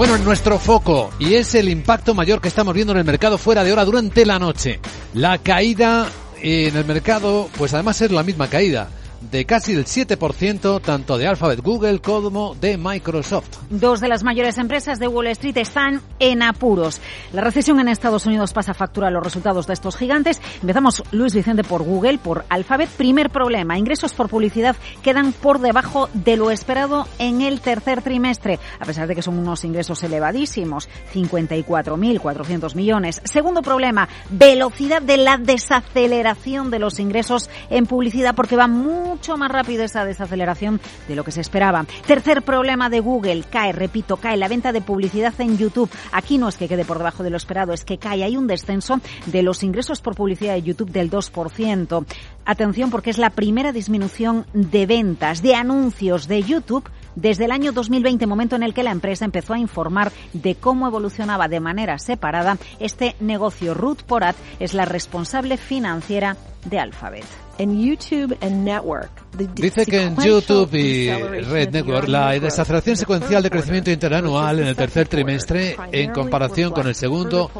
[0.00, 3.36] Bueno, en nuestro foco, y es el impacto mayor que estamos viendo en el mercado
[3.36, 4.80] fuera de hora durante la noche.
[5.12, 6.08] La caída
[6.40, 8.88] en el mercado, pues además es la misma caída
[9.20, 13.48] de casi el 7% tanto de Alphabet Google como de Microsoft.
[13.70, 17.00] Dos de las mayores empresas de Wall Street están en apuros.
[17.32, 20.40] La recesión en Estados Unidos pasa factura a los resultados de estos gigantes.
[20.60, 22.88] Empezamos, Luis Vicente, por Google, por Alphabet.
[22.90, 28.58] Primer problema, ingresos por publicidad quedan por debajo de lo esperado en el tercer trimestre,
[28.78, 33.20] a pesar de que son unos ingresos elevadísimos, 54.400 millones.
[33.24, 39.36] Segundo problema, velocidad de la desaceleración de los ingresos en publicidad porque va muy mucho
[39.36, 41.84] más rápido esa desaceleración de lo que se esperaba.
[42.06, 45.90] Tercer problema de Google, cae, repito, cae la venta de publicidad en YouTube.
[46.12, 48.22] Aquí no es que quede por debajo de lo esperado, es que cae.
[48.22, 52.04] Hay un descenso de los ingresos por publicidad de YouTube del 2%.
[52.44, 57.72] Atención porque es la primera disminución de ventas, de anuncios de YouTube desde el año
[57.72, 61.98] 2020, momento en el que la empresa empezó a informar de cómo evolucionaba de manera
[61.98, 63.74] separada este negocio.
[63.74, 67.49] Ruth Porat es la responsable financiera de Alphabet.
[67.66, 69.10] YouTube Network,
[69.54, 74.76] Dice que en YouTube y Red Network la desaceleración secuencial de crecimiento interanual en el
[74.76, 77.50] tercer trimestre en comparación con el segundo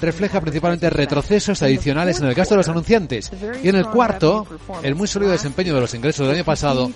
[0.00, 3.30] refleja principalmente retrocesos adicionales en el gasto de los anunciantes.
[3.62, 4.46] Y en el cuarto,
[4.82, 6.90] el muy sólido desempeño de los ingresos del año pasado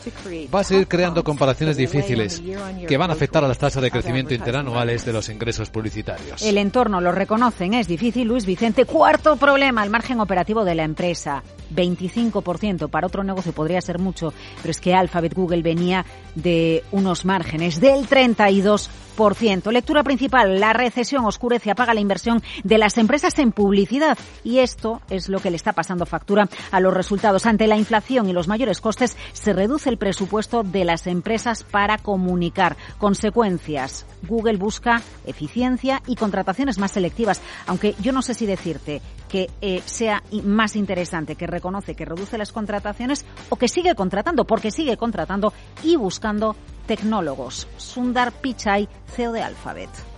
[0.55, 2.43] va a seguir creando comparaciones difíciles
[2.87, 6.43] que van a afectar a las tasas de crecimiento interanuales de los ingresos publicitarios.
[6.43, 8.85] El entorno lo reconocen, es difícil, Luis Vicente.
[8.85, 11.43] Cuarto problema, el margen operativo de la empresa.
[11.75, 12.46] 25%.
[12.91, 17.81] Para otro negocio podría ser mucho, pero es que Alphabet Google venía de unos márgenes
[17.81, 19.73] del 32%.
[19.73, 25.01] Lectura principal, la recesión oscurece, apaga la inversión de las empresas en publicidad y esto
[25.11, 27.47] es lo que le está pasando factura a los resultados.
[27.47, 31.99] Ante la inflación y los mayores costes, se reduce el presupuesto de las empresas para
[31.99, 32.77] comunicar.
[32.99, 39.51] Consecuencias, Google busca eficiencia y contrataciones más selectivas, aunque yo no sé si decirte que
[39.61, 44.71] eh, sea más interesante, que reconoce que reduce las contrataciones o que sigue contratando, porque
[44.71, 47.69] sigue contratando y buscando tecnólogos.
[47.77, 50.16] Sundar Pichai, CEO de Alphabet.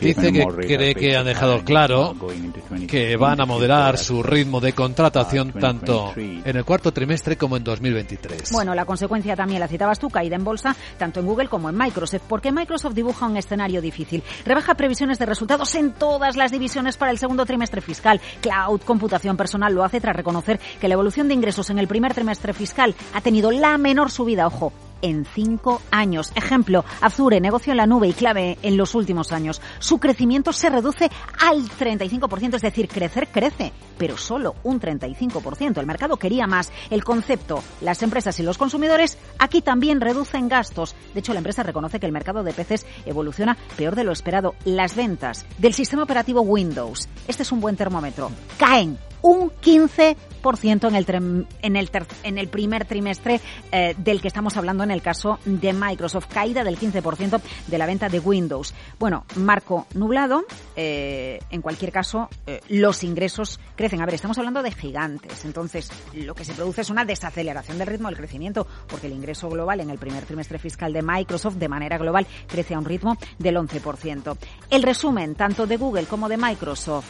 [0.00, 2.14] Dice que cree que han dejado claro
[2.88, 7.64] que van a moderar su ritmo de contratación tanto en el cuarto trimestre como en
[7.64, 8.52] 2023.
[8.52, 11.76] Bueno, la consecuencia también la citabas tú, caída en bolsa tanto en Google como en
[11.76, 14.22] Microsoft, porque Microsoft dibuja un escenario difícil.
[14.44, 18.20] Rebaja previsiones de resultados en todas las divisiones para el segundo trimestre fiscal.
[18.40, 22.14] Cloud, computación personal lo hace tras reconocer que la evolución de ingresos en el primer
[22.14, 24.72] trimestre fiscal ha tenido la menor subida, ojo,
[25.02, 26.32] en cinco años.
[26.34, 29.60] Ejemplo, Azure, negocio en la nube y clave en los últimos años.
[29.78, 31.10] Su crecimiento se reduce
[31.40, 35.78] al 35%, es decir, crecer crece, pero solo un 35%.
[35.78, 36.72] El mercado quería más.
[36.90, 40.94] El concepto, las empresas y los consumidores aquí también reducen gastos.
[41.12, 44.54] De hecho, la empresa reconoce que el mercado de PCs evoluciona peor de lo esperado.
[44.64, 50.94] Las ventas del sistema operativo Windows, este es un buen termómetro, caen un 15% en
[50.94, 51.90] el, en el,
[52.22, 53.40] en el primer trimestre
[53.72, 56.26] eh, del que estamos hablando en el caso de Microsoft.
[56.26, 58.74] Caída del 15% de la venta de Windows.
[58.98, 60.44] Bueno, marco nublado.
[60.76, 63.58] Eh, en cualquier caso, eh, los ingresos
[63.88, 64.02] crecen.
[64.02, 65.44] A ver, estamos hablando de gigantes.
[65.44, 69.48] Entonces, lo que se produce es una desaceleración del ritmo del crecimiento, porque el ingreso
[69.48, 73.16] global en el primer trimestre fiscal de Microsoft, de manera global, crece a un ritmo
[73.38, 74.36] del 11%.
[74.70, 77.06] El resumen, tanto de Google como de Microsoft,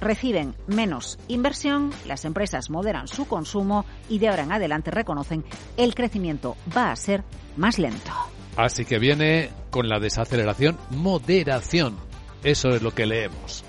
[0.00, 5.44] reciben menos inversión, las empresas moderan su consumo y de ahora en adelante reconocen
[5.76, 7.22] el crecimiento va a ser
[7.56, 8.10] más lento.
[8.56, 11.96] Así que viene con la desaceleración moderación.
[12.42, 13.64] Eso es lo que leemos.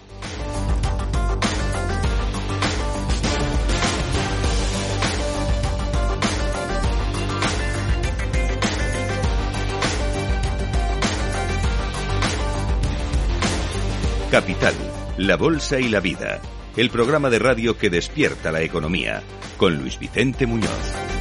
[14.31, 14.73] Capital
[15.17, 16.39] la Bolsa y la Vida,
[16.77, 19.21] el programa de radio que despierta la economía,
[19.57, 21.20] con Luis Vicente Muñoz.